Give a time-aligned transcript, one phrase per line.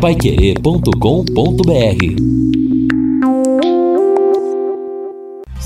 [0.00, 2.57] paiquerê.com.br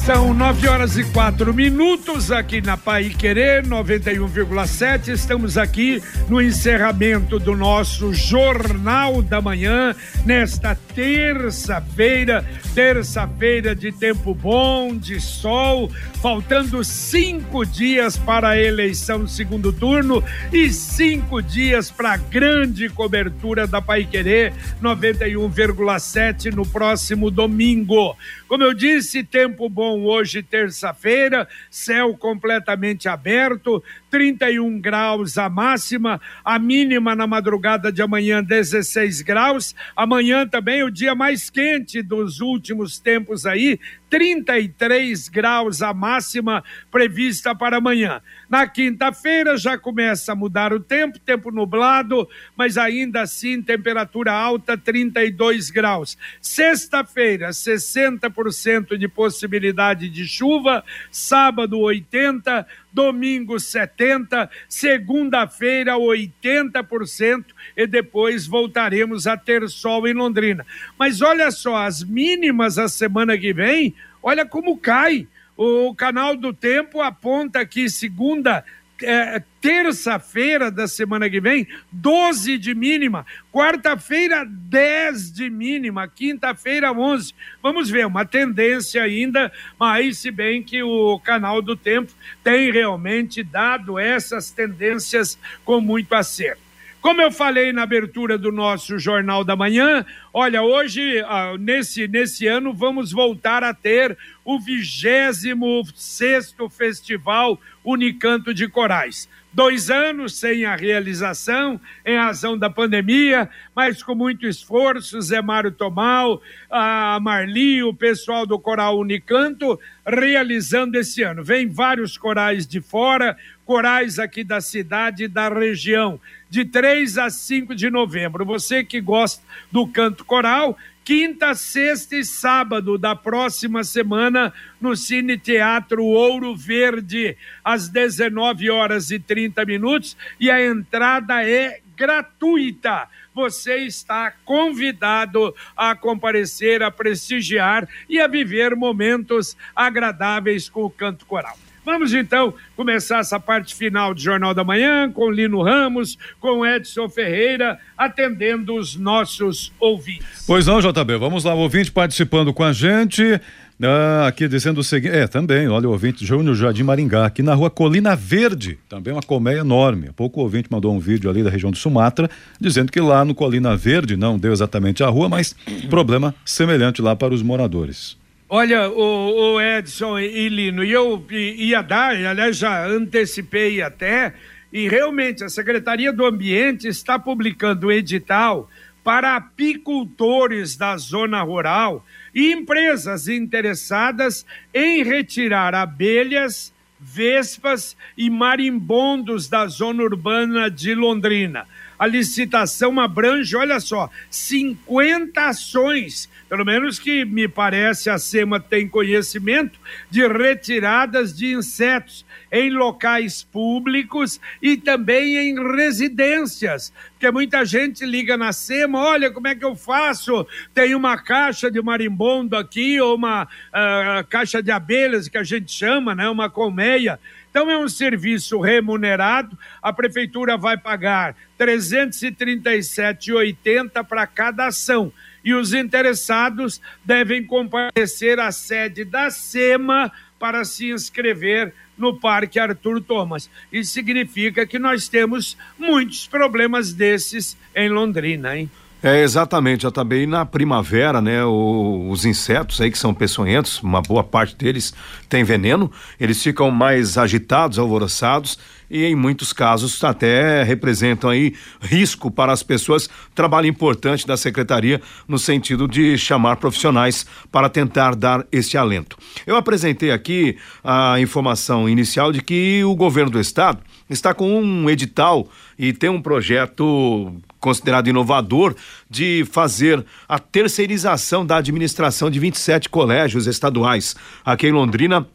[0.04, 5.12] São nove horas e quatro minutos aqui na Pai Querer 91,7.
[5.12, 9.94] Estamos aqui no encerramento do nosso Jornal da Manhã,
[10.26, 12.44] nesta terça-feira,
[12.74, 15.88] terça-feira de tempo bom, de sol,
[16.20, 20.22] faltando cinco dias para a eleição do segundo turno
[20.52, 28.16] e cinco dias para a grande cobertura da Pai Querer 91,7 no próximo domingo.
[28.52, 36.58] Como eu disse, tempo bom hoje, terça-feira, céu completamente aberto, 31 graus a máxima, a
[36.58, 39.74] mínima na madrugada de amanhã 16 graus.
[39.96, 43.80] Amanhã também o dia mais quente dos últimos tempos aí,
[44.12, 48.20] 33 graus a máxima prevista para amanhã.
[48.46, 54.76] Na quinta-feira já começa a mudar o tempo, tempo nublado, mas ainda assim temperatura alta,
[54.76, 56.18] 32 graus.
[56.42, 69.26] Sexta-feira, 60% de possibilidade de chuva, sábado 80, domingo 70, segunda-feira 80% e depois voltaremos
[69.26, 70.66] a ter sol em Londrina.
[70.98, 75.26] Mas olha só, as mínimas a semana que vem, olha como cai.
[75.56, 78.64] O canal do tempo aponta que segunda
[79.02, 83.24] é, terça-feira da semana que vem, 12 de mínima.
[83.52, 86.08] Quarta-feira, 10 de mínima.
[86.08, 87.34] Quinta-feira, 11.
[87.62, 93.42] Vamos ver, uma tendência ainda, mas se bem que o canal do tempo tem realmente
[93.42, 96.71] dado essas tendências com muito acerto.
[97.02, 102.46] Como eu falei na abertura do nosso Jornal da Manhã, olha, hoje, ah, nesse, nesse
[102.46, 109.28] ano, vamos voltar a ter o 26 Festival Unicanto de Corais.
[109.52, 115.72] Dois anos sem a realização, em razão da pandemia, mas com muito esforço, Zé Mário
[115.72, 121.42] Tomal, a Marli, o pessoal do Coral Unicanto, realizando esse ano.
[121.42, 123.36] Vem vários corais de fora,
[123.66, 126.18] corais aqui da cidade e da região,
[126.52, 128.44] de 3 a 5 de novembro.
[128.44, 135.38] Você que gosta do canto coral, quinta, sexta e sábado da próxima semana no Cine
[135.38, 143.08] Teatro Ouro Verde, às 19 horas e 30 minutos, e a entrada é gratuita.
[143.34, 151.24] Você está convidado a comparecer, a prestigiar e a viver momentos agradáveis com o canto
[151.24, 151.56] coral.
[151.84, 157.08] Vamos então começar essa parte final do Jornal da Manhã com Lino Ramos, com Edson
[157.08, 160.44] Ferreira, atendendo os nossos ouvintes.
[160.46, 163.40] Pois não, JB, vamos lá, o ouvinte participando com a gente.
[163.84, 167.52] Ah, aqui dizendo o seguinte, é, também, olha o ouvinte Júnior Jardim Maringá, aqui na
[167.52, 170.06] rua Colina Verde, também uma colmeia enorme.
[170.08, 173.24] Há pouco o ouvinte mandou um vídeo ali da região do Sumatra, dizendo que lá
[173.24, 175.56] no Colina Verde, não deu exatamente a rua, mas
[175.90, 178.21] problema semelhante lá para os moradores.
[178.54, 184.34] Olha, o, o Edson e Lino, e eu ia dar, aliás, já antecipei até,
[184.70, 188.68] e realmente a Secretaria do Ambiente está publicando edital
[189.02, 192.04] para apicultores da zona rural
[192.34, 201.66] e empresas interessadas em retirar abelhas, vespas e marimbondos da zona urbana de Londrina.
[202.02, 208.86] A licitação abrange, olha só, 50 ações pelo menos que me parece a SEMA tem
[208.86, 209.80] conhecimento
[210.10, 216.92] de retiradas de insetos em locais públicos e também em residências.
[217.12, 220.46] Porque muita gente liga na SEMA, olha como é que eu faço?
[220.74, 225.72] Tem uma caixa de marimbondo aqui, ou uma uh, caixa de abelhas que a gente
[225.72, 226.28] chama, né?
[226.28, 227.18] Uma colmeia.
[227.52, 235.12] Então é um serviço remunerado, a prefeitura vai pagar R$ 337,80 para cada ação
[235.44, 243.02] e os interessados devem comparecer à sede da SEMA para se inscrever no Parque Arthur
[243.02, 243.50] Thomas.
[243.70, 248.70] Isso significa que nós temos muitos problemas desses em Londrina, hein?
[249.02, 254.00] É, exatamente, já também na primavera, né, o, os insetos aí que são peçonhentos, uma
[254.00, 254.94] boa parte deles
[255.28, 258.56] tem veneno, eles ficam mais agitados, alvoroçados
[258.88, 263.08] e em muitos casos até representam aí risco para as pessoas.
[263.34, 269.16] Trabalho importante da secretaria no sentido de chamar profissionais para tentar dar esse alento.
[269.44, 273.80] Eu apresentei aqui a informação inicial de que o governo do estado
[274.12, 275.48] está com um edital
[275.78, 278.74] e tem um projeto considerado inovador
[279.08, 284.16] de fazer a terceirização da administração de 27 colégios estaduais.
[284.44, 285.26] Aqui em Londrina,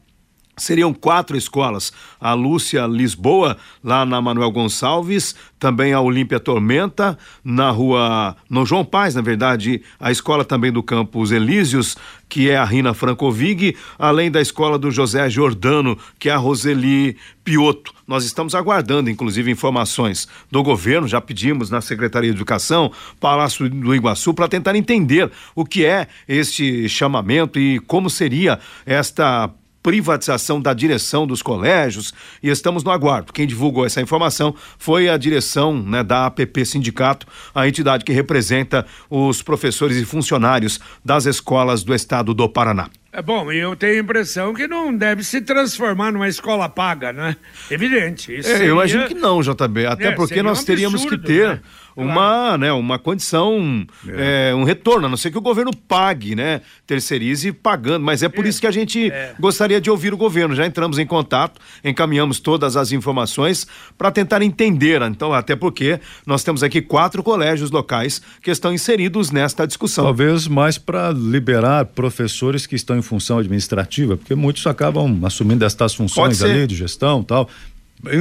[0.58, 7.70] Seriam quatro escolas: a Lúcia Lisboa, lá na Manuel Gonçalves, também a Olímpia Tormenta, na
[7.70, 8.36] rua.
[8.50, 11.96] no João Paz, na verdade, a escola também do campus Elísios,
[12.28, 17.16] que é a Rina Francovig, além da escola do José Jordano, que é a Roseli
[17.44, 17.94] Piotto.
[18.08, 23.94] Nós estamos aguardando, inclusive, informações do governo, já pedimos na Secretaria de Educação, Palácio do
[23.94, 29.52] Iguaçu, para tentar entender o que é este chamamento e como seria esta
[29.88, 32.14] privatização da direção dos colégios
[32.44, 33.32] e estamos no aguardo.
[33.32, 37.26] Quem divulgou essa informação foi a direção né, da APP Sindicato,
[37.56, 42.90] a entidade que representa os professores e funcionários das escolas do estado do Paraná.
[43.12, 47.14] É bom, e eu tenho a impressão que não deve se transformar numa escola paga,
[47.14, 47.36] né?
[47.72, 48.38] Evidente.
[48.38, 48.68] Isso é, seria...
[48.68, 49.86] Eu imagino que não, JB.
[49.86, 51.50] Até é, porque nós um teríamos absurdo, que ter.
[51.50, 51.62] Né?
[51.98, 54.52] uma, né, uma condição, é.
[54.52, 56.62] É, um retorno, a não ser que o governo pague, né?
[56.86, 58.50] Terceirize pagando, mas é por é.
[58.50, 59.34] isso que a gente é.
[59.40, 60.54] gostaria de ouvir o governo.
[60.54, 63.66] Já entramos em contato, encaminhamos todas as informações
[63.98, 69.32] para tentar entender, então, até porque nós temos aqui quatro colégios locais que estão inseridos
[69.32, 70.04] nesta discussão.
[70.04, 75.94] Talvez mais para liberar professores que estão em função administrativa, porque muitos acabam assumindo estas
[75.94, 77.50] funções ali de gestão tal.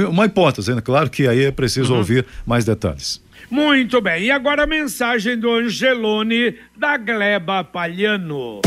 [0.09, 0.81] Uma hipótese, né?
[0.81, 1.99] claro que aí é preciso uhum.
[1.99, 3.21] ouvir mais detalhes.
[3.49, 8.61] Muito bem, e agora a mensagem do Angelone da Gleba Palhano.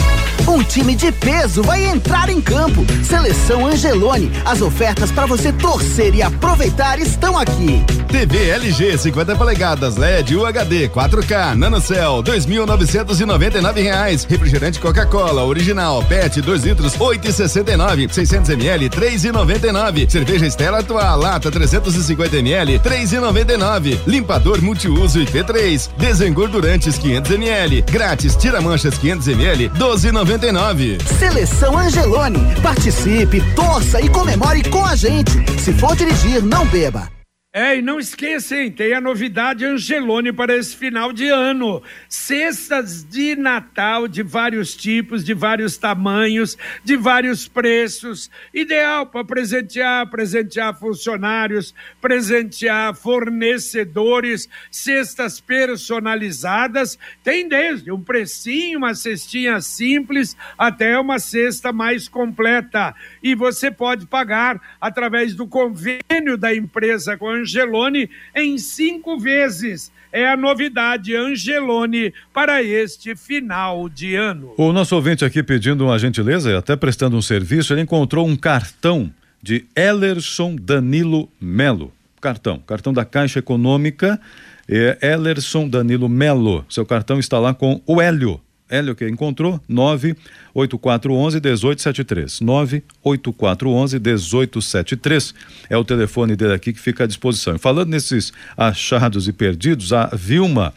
[0.51, 2.85] Um time de peso vai entrar em campo.
[3.05, 4.33] Seleção Angelone.
[4.45, 7.85] As ofertas para você torcer e aproveitar estão aqui.
[8.09, 14.25] TV LG 50 polegadas LED UHD 4K NanoCell 2.999 reais.
[14.25, 18.13] Refrigerante Coca-Cola original PET 2 litros 8,69.
[18.13, 20.11] 600 ml 3,99.
[20.11, 24.01] Cerveja Estela Atual lata 350 ml 3,99.
[24.05, 30.40] Limpador multiuso IP3 desengordurantes 500 ml grátis tira manchas 500 ml 12,99.
[30.41, 30.99] 99.
[31.19, 32.39] Seleção Angelone.
[32.63, 35.33] Participe, torça e comemore com a gente.
[35.61, 37.20] Se for dirigir, não beba.
[37.53, 41.83] É, e não esqueçam, tem a novidade Angelone para esse final de ano.
[42.09, 48.31] Cestas de Natal de vários tipos, de vários tamanhos, de vários preços.
[48.55, 56.97] Ideal para presentear, presentear funcionários, presentear fornecedores, cestas personalizadas.
[57.21, 62.95] Tem desde um precinho, uma cestinha simples, até uma cesta mais completa.
[63.21, 69.93] E você pode pagar através do convênio da empresa com a Angelone em cinco vezes.
[70.13, 74.55] É a novidade Angelone para este final de ano.
[74.57, 79.13] O nosso ouvinte aqui pedindo uma gentileza, até prestando um serviço, ele encontrou um cartão
[79.43, 81.93] de Ellerson Danilo Melo.
[82.21, 84.21] Cartão, cartão da Caixa Econômica,
[84.69, 86.65] é Ellerson Danilo Melo.
[86.69, 88.41] Seu cartão está lá com o Hélio.
[88.71, 92.41] Hélio que encontrou 98411 1873.
[92.41, 95.35] 98411 1873
[95.69, 97.57] é o telefone dele aqui que fica à disposição.
[97.57, 100.73] E falando nesses achados e perdidos, a Vilma,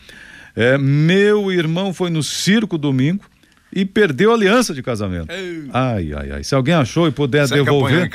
[0.55, 3.23] é, meu irmão foi no circo domingo
[3.71, 5.31] e perdeu a aliança de casamento.
[5.31, 5.69] Ei.
[5.71, 6.43] Ai, ai, ai.
[6.43, 8.09] Se alguém achou e puder Você devolver,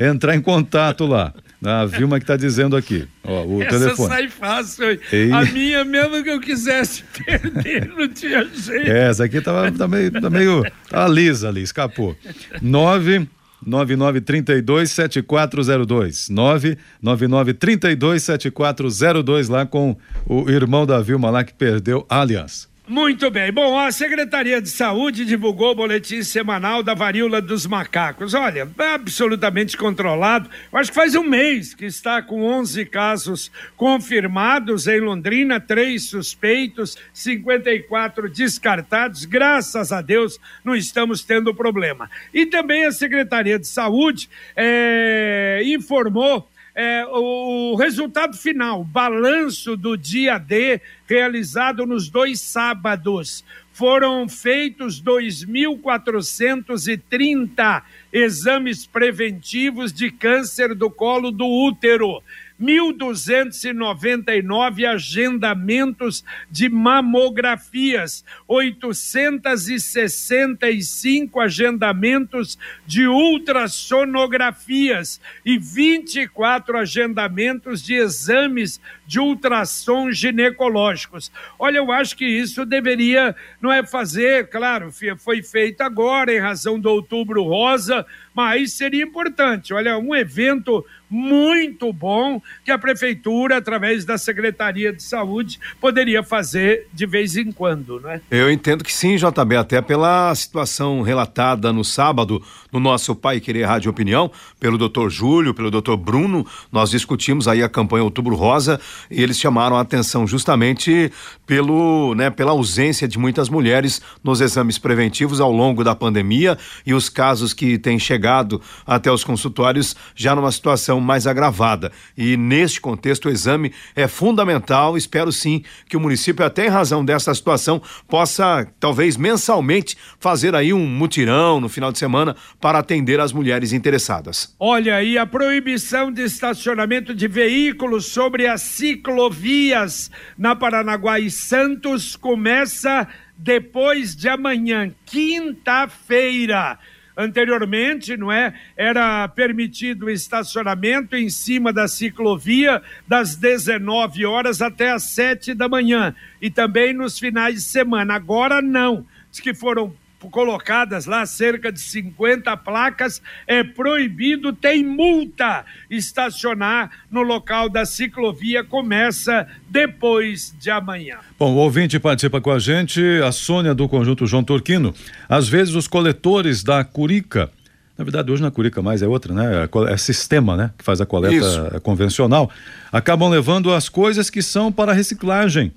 [0.00, 1.34] entrar em contato lá.
[1.62, 3.06] A Vilma que está dizendo aqui.
[3.22, 4.08] Ó, o Essa telefone.
[4.08, 4.98] sai fácil.
[5.12, 5.30] Ei.
[5.32, 8.90] A minha, mesmo que eu quisesse perder, não tinha jeito.
[8.90, 12.16] É, essa aqui tava, tá meio, tá meio tá lisa ali, escapou.
[12.60, 13.28] 9
[13.64, 22.71] 9932 7402 99932 7402 lá com o irmão da Vilma lá que perdeu a aliança.
[22.88, 23.52] Muito bem.
[23.52, 28.34] Bom, a Secretaria de Saúde divulgou o boletim semanal da varíola dos macacos.
[28.34, 30.50] Olha, absolutamente controlado.
[30.72, 36.98] Acho que faz um mês que está com 11 casos confirmados em Londrina, três suspeitos,
[37.14, 39.26] 54 descartados.
[39.26, 42.10] Graças a Deus não estamos tendo problema.
[42.34, 50.38] E também a Secretaria de Saúde é, informou é, o resultado final, balanço do dia
[50.38, 53.44] D, realizado nos dois sábados.
[53.72, 62.22] Foram feitos 2.430 exames preventivos de câncer do colo do útero.
[62.62, 78.80] 1.299 agendamentos de mamografias, 865 agendamentos de ultrassonografias e 24 agendamentos de exames
[79.12, 81.30] de ultrassom ginecológicos.
[81.58, 86.80] Olha, eu acho que isso deveria, não é fazer, claro, foi feito agora em razão
[86.80, 89.74] do Outubro Rosa, mas seria importante.
[89.74, 96.88] Olha, um evento muito bom que a prefeitura, através da Secretaria de Saúde, poderia fazer
[96.90, 98.22] de vez em quando, né?
[98.30, 102.42] Eu entendo que sim, JB, até pela situação relatada no sábado
[102.72, 107.62] no nosso Pai Querer Rádio Opinião, pelo doutor Júlio, pelo doutor Bruno, nós discutimos aí
[107.62, 111.10] a campanha Outubro Rosa e eles chamaram a atenção justamente
[111.46, 116.56] pelo, né, pela ausência de muitas mulheres nos exames preventivos ao longo da pandemia
[116.86, 121.92] e os casos que têm chegado até os consultórios já numa situação mais agravada.
[122.16, 124.96] E neste contexto, o exame é fundamental.
[124.96, 130.72] Espero sim que o município, até em razão dessa situação, possa, talvez mensalmente, fazer aí
[130.72, 134.54] um mutirão no final de semana para atender as mulheres interessadas.
[134.58, 142.14] Olha aí, a proibição de estacionamento de veículos sobre as ciclovias na Paranaguá e Santos
[142.14, 146.78] começa depois de amanhã, quinta-feira.
[147.16, 148.54] Anteriormente, não é?
[148.76, 156.14] Era permitido estacionamento em cima da ciclovia das 19 horas até as 7 da manhã
[156.40, 158.14] e também nos finais de semana.
[158.14, 159.06] Agora não.
[159.30, 159.94] Diz que foram
[160.30, 165.64] colocadas lá cerca de 50 placas, é proibido, tem multa.
[165.90, 171.18] Estacionar no local da ciclovia começa depois de amanhã.
[171.38, 174.94] Bom, o ouvinte participa com a gente, a Sônia do Conjunto João Turquino.
[175.28, 177.50] Às vezes os coletores da Curica,
[177.96, 179.64] na verdade hoje na Curica mais é outra, né?
[179.64, 180.70] É, é sistema, né?
[180.78, 181.80] Que faz a coleta Isso.
[181.82, 182.50] convencional,
[182.90, 185.72] acabam levando as coisas que são para reciclagem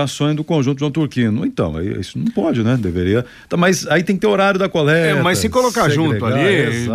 [0.00, 1.44] ações do conjunto João Turquino.
[1.46, 2.76] Então, isso não pode, né?
[2.76, 3.24] Deveria.
[3.48, 5.18] Tá, mas aí tem que ter horário da coleta.
[5.18, 6.88] É, mas se colocar junto ali,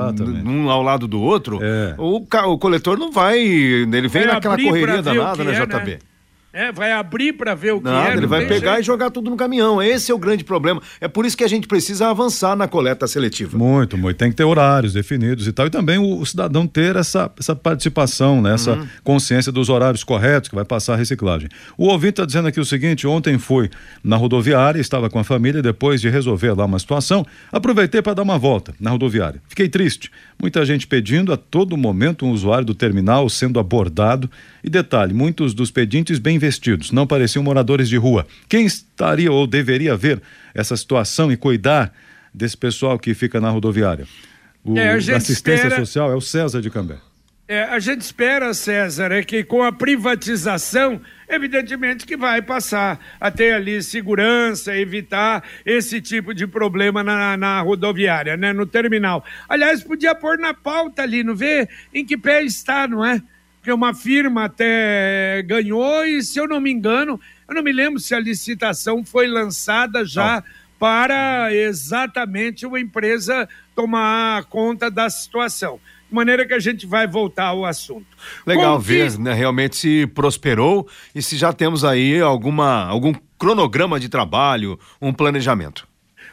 [0.46, 1.96] um ao lado do outro, é.
[1.98, 3.40] o, o coletor não vai.
[3.40, 5.92] Ele vem naquela correria danada, né, é, JB?
[5.92, 6.00] Né?
[6.52, 8.18] É, vai abrir para ver o que Nada, é.
[8.18, 8.82] Ele vai pegar jeito.
[8.82, 9.82] e jogar tudo no caminhão.
[9.82, 10.82] Esse é o grande problema.
[11.00, 13.56] É por isso que a gente precisa avançar na coleta seletiva.
[13.56, 14.18] Muito, muito.
[14.18, 15.68] Tem que ter horários definidos e tal.
[15.68, 18.56] E também o, o cidadão ter essa, essa participação, né?
[18.56, 18.88] essa uhum.
[19.04, 21.50] consciência dos horários corretos que vai passar a reciclagem.
[21.78, 23.70] O ouvinte está dizendo aqui o seguinte: ontem fui
[24.04, 28.24] na rodoviária, estava com a família, depois de resolver lá uma situação, aproveitei para dar
[28.24, 29.40] uma volta na rodoviária.
[29.48, 30.10] Fiquei triste.
[30.42, 34.32] Muita gente pedindo a todo momento um usuário do terminal sendo abordado.
[34.64, 38.28] E detalhe: muitos dos pedintes bem vestidos, não pareciam moradores de rua.
[38.48, 40.22] Quem estaria ou deveria ver
[40.54, 41.94] essa situação e cuidar
[42.34, 44.08] desse pessoal que fica na rodoviária?
[44.64, 45.76] O é, assistência espera...
[45.78, 46.98] social é o César de Cambé.
[47.52, 53.32] É, a gente espera, César, é que com a privatização, evidentemente que vai passar a
[53.32, 59.26] ter ali segurança, evitar esse tipo de problema na, na rodoviária, né, no terminal.
[59.50, 63.20] Aliás, podia pôr na pauta ali, não vê em que pé está, não é?
[63.74, 68.14] Uma firma até ganhou e, se eu não me engano, eu não me lembro se
[68.14, 70.44] a licitação foi lançada já não.
[70.78, 75.80] para exatamente uma empresa tomar conta da situação.
[76.08, 78.08] De maneira que a gente vai voltar ao assunto.
[78.46, 84.10] Legal ver, né, realmente se prosperou e se já temos aí alguma, algum cronograma de
[84.10, 85.89] trabalho, um planejamento.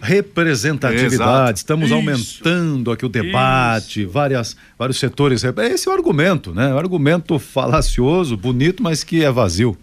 [0.01, 1.59] Representatividade, Exato.
[1.59, 1.95] estamos Isso.
[1.95, 5.43] aumentando aqui o debate, várias, vários setores.
[5.45, 6.73] Esse é o argumento, né?
[6.73, 9.77] O argumento falacioso, bonito, mas que é vazio.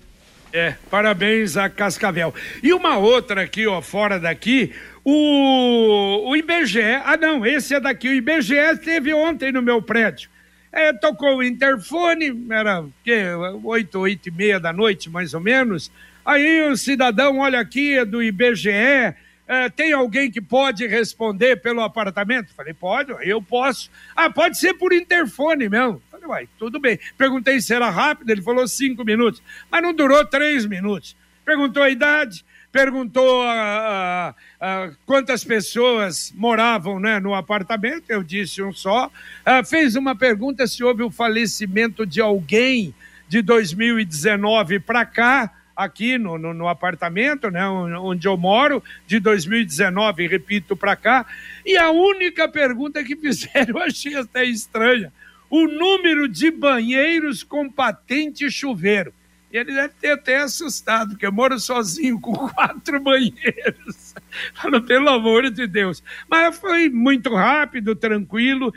[0.54, 2.32] É, parabéns a Cascavel.
[2.62, 4.72] E uma outra aqui, ó, fora daqui,
[5.04, 10.30] o, o IBGE, ah não, esse é daqui, o IBGE esteve ontem no meu prédio.
[10.72, 13.26] É, tocou o interfone, era o quê?
[13.64, 15.92] oito, oito e meia da noite, mais ou menos.
[16.24, 19.14] Aí o cidadão, olha aqui, é do IBGE,
[19.48, 22.54] é, tem alguém que pode responder pelo apartamento?
[22.56, 23.90] Falei, pode, eu posso.
[24.16, 26.02] Ah, pode ser por interfone mesmo.
[26.10, 26.98] Falei, uai, tudo bem.
[27.18, 31.16] Perguntei se era rápido, ele falou cinco minutos, mas não durou três minutos.
[31.44, 38.64] Perguntou a idade, perguntou ah, ah, ah, quantas pessoas moravam né, no apartamento, eu disse
[38.64, 39.12] um só.
[39.46, 42.96] Ah, fez uma pergunta se houve o falecimento de alguém
[43.28, 50.28] de 2019 para cá, aqui no, no, no apartamento, né, onde eu moro, de 2019,
[50.28, 51.26] repito, para cá.
[51.66, 55.12] E a única pergunta que fizeram, eu achei até estranha:
[55.50, 59.14] o número de banheiros com patente chuveiro.
[59.52, 64.16] E ele deve ter até assustado, porque eu moro sozinho com quatro banheiros.
[64.56, 66.04] Falou, pelo amor de Deus.
[66.28, 68.74] Mas foi muito rápido, tranquilo.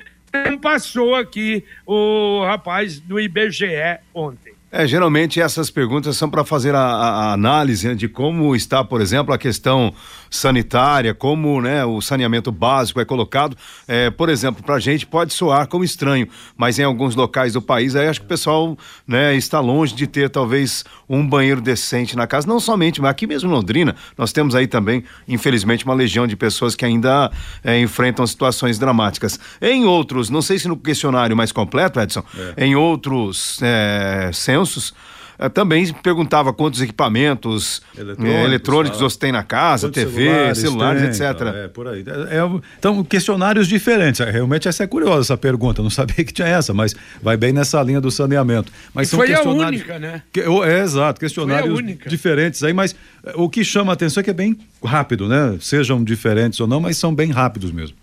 [0.50, 4.45] Não passou aqui o rapaz do IBGE ontem.
[4.78, 9.00] É, geralmente essas perguntas são para fazer a, a- análise né, de como está, por
[9.00, 9.90] exemplo, a questão
[10.28, 13.56] sanitária, como né, o saneamento básico é colocado.
[13.88, 16.28] É, por exemplo, para a gente pode soar como estranho,
[16.59, 20.06] mas em alguns locais do país aí acho que o pessoal né, está longe de
[20.06, 22.47] ter talvez um banheiro decente na casa.
[22.47, 26.37] Não somente, mas aqui mesmo em Londrina, nós temos aí também, infelizmente, uma legião de
[26.37, 27.30] pessoas que ainda
[27.64, 29.40] é, enfrentam situações dramáticas.
[29.59, 32.23] Em outros, não sei se no questionário mais completo, Edson,
[32.58, 34.65] em outros é, censos.
[35.38, 39.10] Eh, também perguntava quantos equipamentos Eletrônicos, eh, eletrônicos tal.
[39.10, 41.38] você tem na casa, Quantos TV, celulares, tem, etc.
[41.38, 42.04] tal, É, por aí.
[42.30, 44.20] É, é, então, questionários diferentes.
[44.20, 45.82] É, Realmente essa é curiosa essa pergunta.
[45.82, 48.72] Não sabia que tinha essa, mas vai bem nessa linha do saneamento.
[48.94, 49.80] Mas E são foi a questionários.
[49.82, 50.22] única, né?
[50.32, 54.30] Que- é, exato, questionários diferentes aí, mas eh, o que chama a atenção é que
[54.30, 55.56] é bem rápido, né?
[55.60, 57.96] Sejam diferentes ou não, mas são bem rápidos mesmo.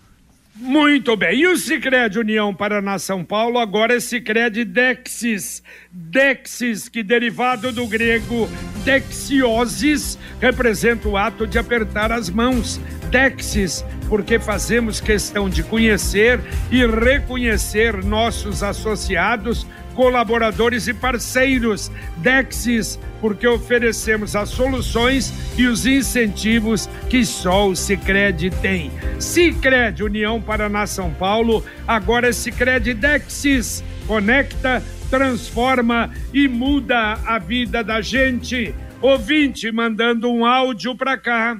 [0.56, 1.40] Muito bem.
[1.40, 5.64] E o Sicredi União Paraná São Paulo agora é Sicredi Dexis.
[5.90, 8.48] Dexis, que derivado do grego
[8.84, 12.80] dexiosis, representa o ato de apertar as mãos.
[13.10, 16.40] Dexis, porque fazemos questão de conhecer
[16.70, 21.90] e reconhecer nossos associados, colaboradores e parceiros.
[22.18, 28.90] Dexis, porque oferecemos as soluções e os incentivos que só o Sicredi tem.
[29.18, 33.82] Sicredi União Paraná São Paulo, agora é Sicredi Dexis.
[34.06, 38.74] Conecta, transforma e muda a vida da gente.
[39.00, 41.56] Ouvinte mandando um áudio para cá.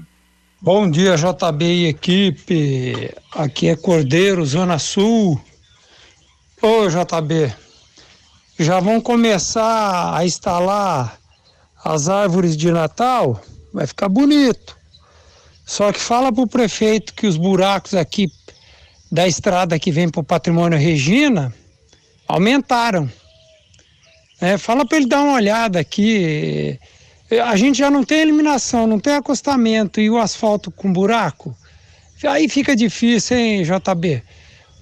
[0.61, 3.11] Bom dia, JB e equipe.
[3.35, 5.39] Aqui é Cordeiro, Zona Sul.
[6.63, 7.53] Ô, JB,
[8.59, 11.19] já vão começar a instalar
[11.85, 13.41] as árvores de Natal?
[13.73, 14.77] Vai ficar bonito.
[15.67, 18.31] Só que fala pro prefeito que os buracos aqui
[19.11, 21.55] da estrada que vem pro Patrimônio Regina
[22.29, 23.11] aumentaram.
[24.41, 26.79] É, fala para ele dar uma olhada aqui.
[27.31, 31.57] É, A gente já não tem eliminação, não tem acostamento e o asfalto com buraco.
[32.27, 34.23] Aí fica difícil, hein, JB?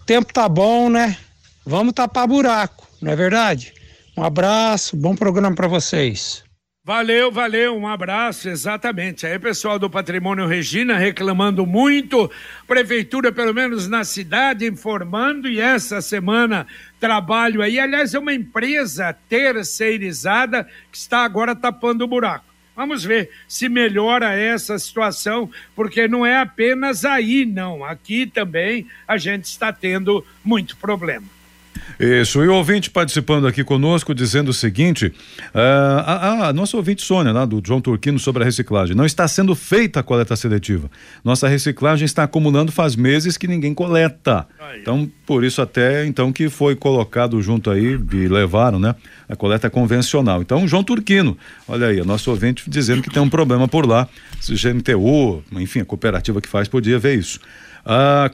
[0.01, 1.17] O tempo tá bom, né?
[1.65, 3.75] Vamos tapar buraco, não é verdade?
[4.17, 6.45] Um abraço, bom programa para vocês.
[6.85, 9.25] Valeu, valeu, um abraço, exatamente.
[9.25, 12.29] Aí, pessoal do Patrimônio Regina reclamando muito,
[12.67, 16.67] prefeitura, pelo menos na cidade, informando, e essa semana
[16.99, 17.79] trabalho aí.
[17.79, 22.47] Aliás, é uma empresa terceirizada que está agora tapando o buraco.
[22.75, 27.85] Vamos ver se melhora essa situação, porque não é apenas aí, não.
[27.85, 31.27] Aqui também a gente está tendo muito problema.
[31.99, 37.03] Isso, e o ouvinte participando aqui conosco dizendo o seguinte: uh, a, a, nossa ouvinte
[37.03, 38.97] Sônia, né, do João Turquino, sobre a reciclagem.
[38.97, 40.91] Não está sendo feita a coleta seletiva.
[41.25, 44.47] Nossa reciclagem está acumulando faz meses que ninguém coleta.
[44.81, 48.95] Então, por isso até então que foi colocado junto aí e levaram, né?
[49.29, 50.43] A coleta convencional.
[50.43, 51.37] Então, João Turquino,
[51.69, 54.09] olha aí, a nosso ouvinte dizendo que tem um problema por lá.
[54.41, 57.39] Se GMTU, enfim, a cooperativa que faz podia ver isso.
[57.85, 58.31] Ah,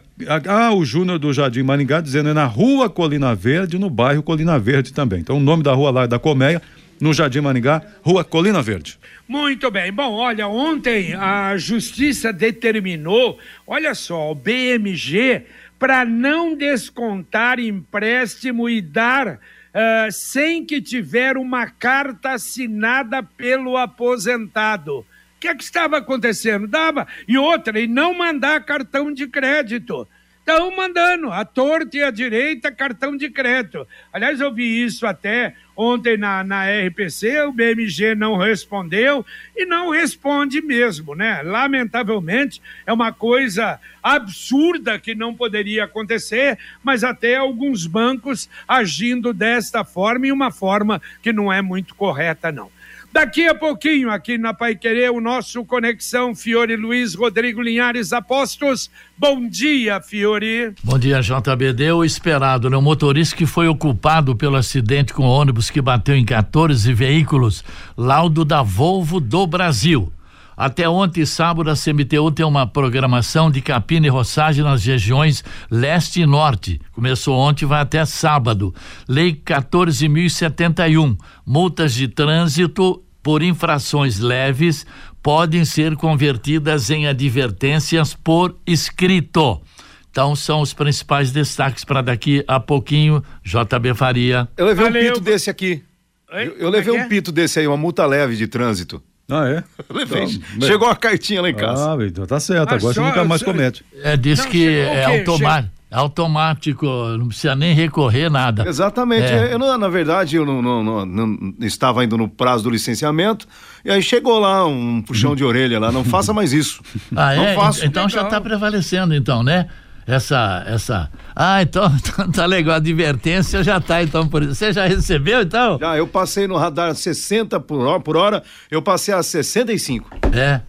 [0.47, 4.59] ah, o Júnior do Jardim Maringá dizendo é na rua Colina Verde, no bairro Colina
[4.59, 5.21] Verde também.
[5.21, 6.61] Então o nome da rua lá é da Colmeia,
[7.01, 8.99] no Jardim Maringá, rua Colina Verde.
[9.27, 9.93] Muito bem.
[9.93, 15.45] Bom, olha, ontem a justiça determinou, olha só, o BMG
[15.79, 25.07] para não descontar empréstimo e dar uh, sem que tiver uma carta assinada pelo aposentado.
[25.39, 26.67] O que, é que estava acontecendo?
[26.67, 27.07] Dava.
[27.29, 30.07] E outra, e não mandar cartão de crédito.
[30.41, 33.87] Estão mandando, a torta e a direita, cartão de crédito.
[34.13, 39.25] Aliás, eu vi isso até ontem na, na RPC, o BMG não respondeu
[39.55, 41.41] e não responde mesmo, né?
[41.43, 49.85] Lamentavelmente, é uma coisa absurda que não poderia acontecer, mas até alguns bancos agindo desta
[49.85, 52.73] forma e uma forma que não é muito correta, não.
[53.11, 58.91] Daqui a pouquinho, aqui na Pai Querer, o nosso Conexão Fiore Luiz Rodrigo Linhares Apostos.
[59.17, 60.75] Bom dia, Fiore.
[60.85, 61.93] Bom dia, JBD.
[61.93, 62.77] O esperado, né?
[62.77, 67.65] O motorista que foi ocupado pelo acidente com o ônibus que bateu em 14 veículos.
[67.97, 70.13] Laudo da Volvo do Brasil.
[70.59, 76.23] Até ontem, sábado, a CMTU tem uma programação de capina e roçagem nas regiões leste
[76.23, 76.81] e norte.
[76.91, 78.75] Começou ontem e vai até sábado.
[79.09, 81.17] Lei 14.071.
[81.47, 84.85] Multas de trânsito por infrações leves
[85.23, 89.63] podem ser convertidas em advertências por escrito.
[90.11, 94.49] Então são os principais destaques para daqui a pouquinho, JB Faria.
[94.57, 95.03] Eu levei Valeu.
[95.03, 95.85] um pito desse aqui.
[96.33, 97.07] Eu, eu levei é um é?
[97.07, 99.01] pito desse aí, uma multa leve de trânsito.
[99.31, 99.65] Ah, é?
[99.93, 100.25] Levei.
[100.25, 101.93] Então, Chegou uma cartinha lá em casa.
[101.93, 103.85] Ah, então tá certo, agora você nunca mais comete.
[104.03, 105.79] É, diz não, que é automático.
[105.91, 106.87] É automático,
[107.19, 108.69] não precisa nem recorrer nada.
[108.69, 109.25] Exatamente.
[109.25, 109.55] É.
[109.55, 113.49] Eu, na verdade, eu não, não, não, não, estava indo no prazo do licenciamento,
[113.83, 116.83] e aí chegou lá um puxão de orelha lá, não faça mais isso.
[117.17, 117.55] Ah, não é?
[117.55, 117.87] Faço.
[117.87, 118.21] Então Legal.
[118.21, 119.67] já está prevalecendo, então, né?
[120.09, 121.11] Essa essa.
[121.37, 125.79] Ah então, então tá legal a advertência já tá então por você já recebeu então?
[125.79, 130.63] Já eu passei no radar 60 por hora, por hora eu passei a 65 é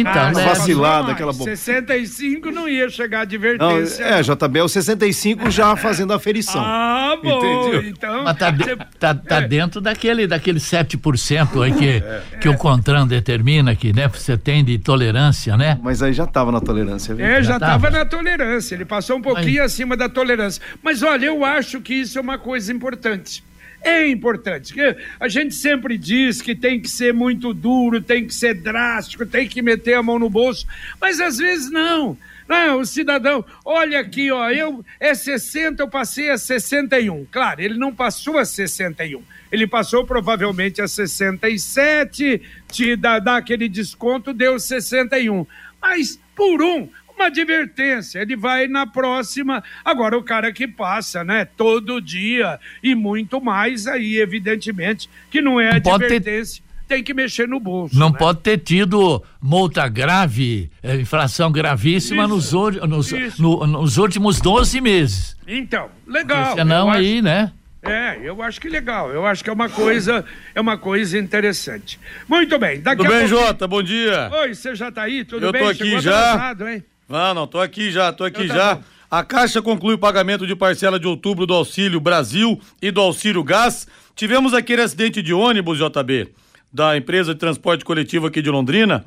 [0.00, 0.44] então, ah, né?
[0.44, 1.54] vacilada aquela boca.
[1.54, 4.04] 65 não ia chegar a advertência.
[4.04, 6.60] Não, é, JB, o 65 já fazendo a ferição.
[6.60, 7.88] Ah, bom, Entendeu?
[7.88, 8.24] então.
[8.24, 9.48] Mas tá, de, tá, tá é.
[9.48, 12.22] dentro daquele, daquele 7% aí que, é.
[12.40, 15.78] que o Contran determina que, né, você tem de tolerância, né?
[15.80, 17.24] Mas aí já tava na tolerância, viu?
[17.24, 17.72] É, já, já tava.
[17.72, 18.74] tava na tolerância.
[18.74, 19.72] Ele passou um pouquinho Mas...
[19.72, 20.60] acima da tolerância.
[20.82, 23.44] Mas olha, eu acho que isso é uma coisa importante
[23.84, 24.74] é importante.
[25.20, 29.46] A gente sempre diz que tem que ser muito duro, tem que ser drástico, tem
[29.46, 30.66] que meter a mão no bolso,
[31.00, 32.16] mas às vezes não.
[32.48, 37.26] Não, o cidadão, olha aqui, ó, eu é 60, eu passei a 61.
[37.30, 39.22] Claro, ele não passou a 61.
[39.50, 45.46] Ele passou provavelmente a 67, te dá, dá aquele desconto, deu 61.
[45.80, 48.20] Mas por um, uma advertência.
[48.20, 49.62] Ele vai na próxima.
[49.84, 55.60] Agora, o cara que passa, né, todo dia e muito mais, aí, evidentemente, que não
[55.60, 56.62] é não advertência.
[56.62, 56.64] Ter...
[56.86, 57.98] Tem que mexer no bolso.
[57.98, 58.18] Não né?
[58.18, 65.36] pode ter tido multa grave, é, infração gravíssima nos, nos, no, nos últimos 12 meses.
[65.48, 66.54] Então, legal.
[66.54, 67.24] Senão aí, acho...
[67.24, 67.52] né?
[67.82, 69.10] É, eu acho que legal.
[69.10, 70.24] Eu acho que é uma coisa,
[70.54, 71.98] é uma coisa interessante.
[72.28, 72.80] Muito bem.
[72.80, 73.44] Daqui Tudo bem, pouco...
[73.44, 73.66] Jota?
[73.66, 74.30] Bom dia.
[74.32, 75.24] Oi, você já está aí?
[75.24, 75.62] Tudo eu bem?
[75.62, 76.32] Eu tô aqui Chegou já.
[76.32, 76.84] Atrasado, hein?
[77.14, 78.80] Não, não, tô aqui já, tô aqui já.
[79.08, 83.44] A Caixa conclui o pagamento de parcela de outubro do Auxílio Brasil e do Auxílio
[83.44, 83.86] Gás.
[84.16, 86.30] Tivemos aquele acidente de ônibus, JB,
[86.72, 89.04] da empresa de transporte coletivo aqui de Londrina.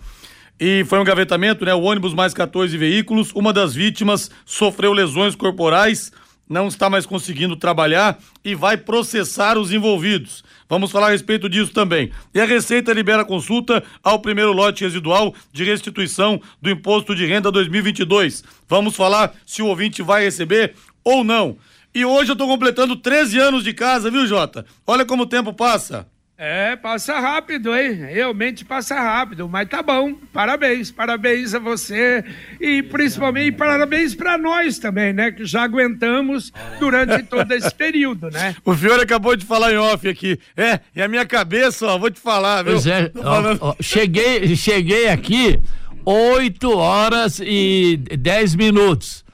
[0.58, 1.74] E foi um gavetamento, né?
[1.74, 3.34] O ônibus mais 14 veículos.
[3.34, 6.10] Uma das vítimas sofreu lesões corporais
[6.50, 10.46] não está mais conseguindo trabalhar e vai processar os envolvidos.
[10.70, 12.12] Vamos falar a respeito disso também.
[12.34, 17.52] E a Receita libera consulta ao primeiro lote residual de restituição do Imposto de Renda
[17.52, 18.44] 2022.
[18.68, 21.58] Vamos falar se o ouvinte vai receber ou não.
[21.96, 24.66] E hoje eu estou completando 13 anos de casa, viu, Jota?
[24.86, 26.08] Olha como o tempo passa.
[26.40, 27.94] É, passa rápido, hein?
[27.94, 30.14] Realmente passa rápido, mas tá bom.
[30.32, 32.24] Parabéns, parabéns a você
[32.62, 35.32] e principalmente parabéns para nós também, né?
[35.32, 38.56] Que já aguentamos durante todo esse período, né?
[38.64, 40.40] O Fiore acabou de falar em off aqui.
[40.56, 42.74] É, e a minha cabeça, ó, vou te falar, viu?
[42.74, 45.60] Pois é, ó, ó, cheguei, cheguei aqui
[46.06, 49.26] 8 horas e 10 minutos.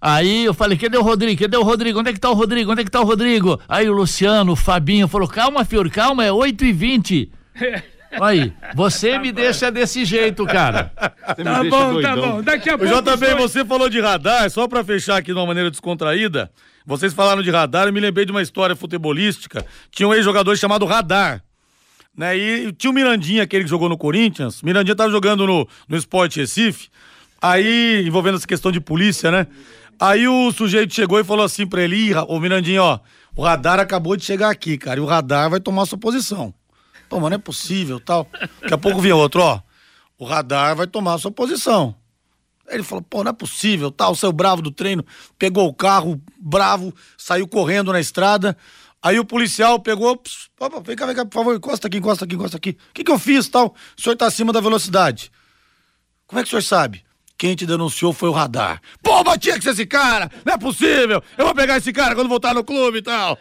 [0.00, 1.42] Aí eu falei, cadê o Rodrigo?
[1.42, 2.00] Cadê o Rodrigo?
[2.00, 2.72] Onde é que tá o Rodrigo?
[2.72, 3.60] Onde é que tá o Rodrigo?
[3.68, 7.32] Aí o Luciano, o Fabinho falou, calma, Fior, calma, é 8 e 20
[8.20, 10.90] Aí, você me deixa desse jeito, cara.
[10.96, 12.42] Tá bom, tá bom.
[12.42, 12.92] Daqui a pouco.
[12.92, 16.50] JB, você falou de radar, só pra fechar aqui de uma maneira descontraída.
[16.84, 19.64] Vocês falaram de radar, eu me lembrei de uma história futebolística.
[19.92, 21.40] Tinha um ex-jogador chamado Radar.
[22.16, 22.36] Né?
[22.36, 24.60] E tinha o Mirandinha, aquele que jogou no Corinthians.
[24.60, 26.88] Mirandinha tava jogando no, no Sport Recife.
[27.40, 29.46] Aí, envolvendo essa questão de polícia, né?
[30.00, 33.00] Aí o sujeito chegou e falou assim pra ele: ô Mirandinho, ó,
[33.36, 36.54] o radar acabou de chegar aqui, cara, e o radar vai tomar sua posição.
[37.06, 38.26] Pô, mas não é possível, tal.
[38.62, 39.60] Daqui a pouco vinha outro, ó,
[40.18, 41.94] o radar vai tomar sua posição.
[42.66, 45.04] Aí ele falou, pô, não é possível, tal, saiu bravo do treino,
[45.38, 48.56] pegou o carro, bravo, saiu correndo na estrada.
[49.02, 52.24] Aí o policial pegou, pss, opa, vem cá, vem cá, por favor, encosta aqui, encosta
[52.24, 52.70] aqui, encosta aqui.
[52.70, 53.74] O que que eu fiz, tal?
[53.98, 55.30] O senhor tá acima da velocidade.
[56.26, 57.04] Como é que o senhor sabe?
[57.40, 58.82] Quem te denunciou foi o radar.
[59.02, 60.30] Pô, mas tinha que ser esse cara!
[60.44, 61.24] Não é possível!
[61.38, 63.38] Eu vou pegar esse cara quando voltar no clube e tal.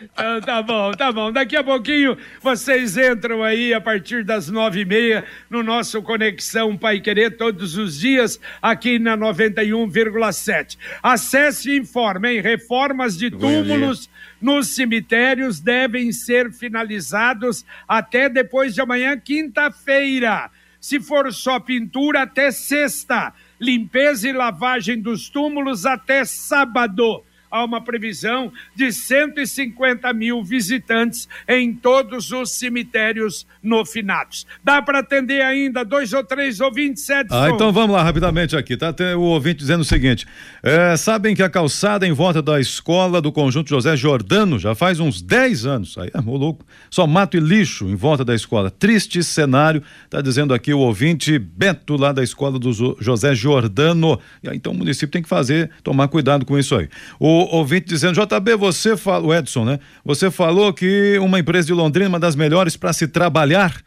[0.00, 1.32] Então, tá bom, tá bom.
[1.32, 6.76] Daqui a pouquinho vocês entram aí a partir das nove e meia no nosso Conexão
[6.76, 10.78] Pai Querer todos os dias aqui na 91,7.
[11.02, 12.40] Acesse e informe, hein?
[12.40, 14.08] Reformas de túmulos
[14.40, 20.52] nos cemitérios devem ser finalizados até depois de amanhã, quinta-feira.
[20.80, 23.32] Se for só pintura, até sexta.
[23.60, 27.24] Limpeza e lavagem dos túmulos até sábado.
[27.50, 34.46] Há uma previsão de 150 mil visitantes em todos os cemitérios no finados.
[34.62, 37.34] Dá para atender ainda dois ou três ouvintes, Edson?
[37.34, 38.76] Ah, então vamos lá rapidamente aqui.
[38.76, 40.26] Tá o ouvinte dizendo o seguinte:
[40.62, 45.00] é, sabem que a calçada em volta da escola do conjunto José Jordano já faz
[45.00, 45.98] uns 10 anos.
[45.98, 46.64] Aí, é louco.
[46.90, 48.70] Só mato e lixo em volta da escola.
[48.70, 54.18] Triste cenário, tá dizendo aqui o ouvinte Beto lá da escola do José Jordano.
[54.52, 56.88] Então o município tem que fazer, tomar cuidado com isso aí.
[57.18, 59.78] O ouvinte dizendo, JB, você falou, Edson, né?
[60.04, 63.82] Você falou que uma empresa de Londrina é uma das melhores para se trabalhar.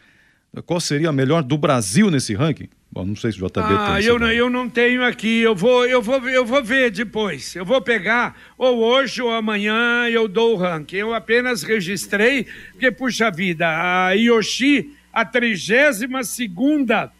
[0.66, 2.68] Qual seria a melhor do Brasil nesse ranking?
[2.92, 4.06] Bom, não sei se o JB ah, tem.
[4.06, 5.40] Eu não, eu não tenho aqui.
[5.40, 7.56] Eu vou, eu vou, eu vou ver depois.
[7.56, 10.98] Eu vou pegar ou hoje ou amanhã eu dou o ranking.
[10.98, 17.12] Eu apenas registrei porque puxa vida, a Yoshi, a 32 segunda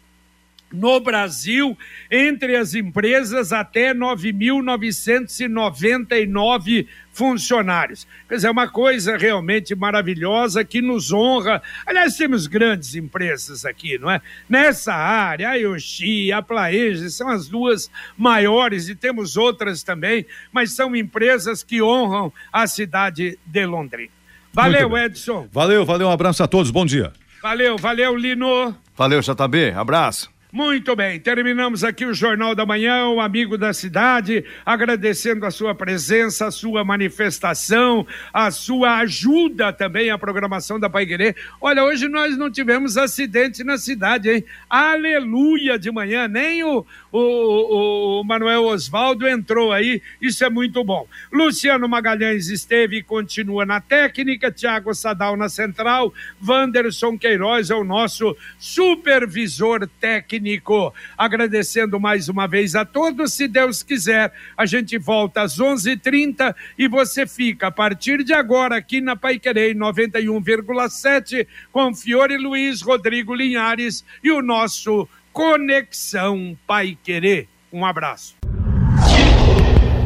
[0.72, 1.76] no Brasil
[2.10, 8.06] entre as empresas até 9.999 funcionários.
[8.28, 11.62] Quer dizer, é uma coisa realmente maravilhosa que nos honra.
[11.86, 14.20] Aliás, temos grandes empresas aqui, não é?
[14.48, 20.72] Nessa área, a Yoshi, a Plaege são as duas maiores e temos outras também, mas
[20.72, 24.10] são empresas que honram a cidade de Londrina.
[24.52, 25.48] Valeu, Edson.
[25.50, 27.12] Valeu, valeu, um abraço a todos, bom dia.
[27.42, 28.76] Valeu, valeu, Lino.
[28.96, 30.30] Valeu, JB, abraço.
[30.54, 35.74] Muito bem, terminamos aqui o Jornal da Manhã, o amigo da cidade, agradecendo a sua
[35.74, 41.34] presença, a sua manifestação, a sua ajuda também à programação da Pai Querer.
[41.58, 44.44] Olha, hoje nós não tivemos acidente na cidade, hein?
[44.68, 51.08] Aleluia de manhã, nem o, o, o Manuel Osvaldo entrou aí, isso é muito bom.
[51.32, 56.12] Luciano Magalhães esteve e continua na técnica, Tiago Sadal na central,
[56.46, 60.92] Wanderson Queiroz é o nosso supervisor técnico técnico.
[61.16, 63.34] Agradecendo mais uma vez a todos.
[63.34, 68.76] Se Deus quiser, a gente volta às 11:30 e você fica a partir de agora
[68.76, 77.46] aqui na Paiquerei 91,7 com Fiore Luiz, Rodrigo Linhares e o nosso Conexão Paiquerê.
[77.72, 78.34] Um abraço.